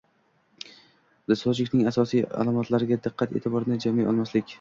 Djosgning 1.31 1.83
asosiy 1.91 2.23
alomatlariga 2.39 2.99
diqqat-eʼtiborni 3.05 3.79
jamlay 3.85 4.09
olmaslik 4.13 4.49